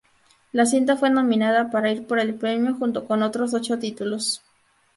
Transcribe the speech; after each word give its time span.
La 0.51 0.65
cinta 0.65 0.97
fue 0.97 1.11
nominada 1.11 1.69
para 1.69 1.91
ir 1.91 2.07
por 2.07 2.17
el 2.19 2.33
premio 2.33 2.73
junto 2.73 3.05
con 3.05 3.21
otros 3.21 3.53
ocho 3.53 3.77
títulos. 3.77 4.41